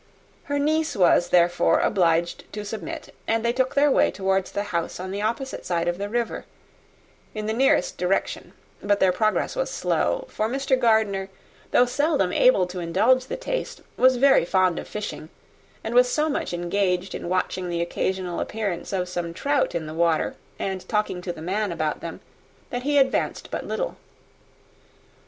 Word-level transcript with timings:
Her 0.45 0.57
niece 0.57 0.95
was, 0.95 1.29
therefore, 1.29 1.79
obliged 1.81 2.51
to 2.53 2.65
submit, 2.65 3.13
and 3.27 3.45
they 3.45 3.53
took 3.53 3.75
their 3.75 3.91
way 3.91 4.09
towards 4.09 4.51
the 4.51 4.63
house 4.73 4.99
on 4.99 5.11
the 5.11 5.21
opposite 5.21 5.63
side 5.63 5.87
of 5.87 5.99
the 5.99 6.09
river, 6.09 6.45
in 7.35 7.45
the 7.45 7.53
nearest 7.53 7.99
direction; 7.99 8.53
but 8.81 8.99
their 8.99 9.11
progress 9.11 9.55
was 9.55 9.69
slow, 9.69 10.25
for 10.27 10.49
Mr. 10.49 10.75
Gardiner, 10.75 11.29
though 11.69 11.85
seldom 11.85 12.33
able 12.33 12.65
to 12.65 12.79
indulge 12.79 13.27
the 13.27 13.37
taste, 13.37 13.81
was 13.95 14.15
very 14.17 14.43
fond 14.43 14.79
of 14.79 14.87
fishing, 14.87 15.29
and 15.83 15.93
was 15.93 16.09
so 16.11 16.29
much 16.29 16.51
engaged 16.51 17.13
in 17.13 17.29
watching 17.29 17.69
the 17.69 17.79
occasional 17.83 18.39
appearance 18.39 18.91
of 18.93 19.07
some 19.07 19.35
trout 19.35 19.75
in 19.75 19.85
the 19.85 19.93
water, 19.93 20.35
and 20.57 20.89
talking 20.89 21.21
to 21.21 21.31
the 21.31 21.43
man 21.43 21.71
about 21.71 21.99
them, 21.99 22.21
that 22.71 22.81
he 22.81 22.97
advanced 22.97 23.51
but 23.51 23.67
little. 23.67 23.97